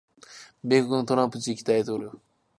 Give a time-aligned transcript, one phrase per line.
[0.63, 2.19] 米国のトランプ次期大統領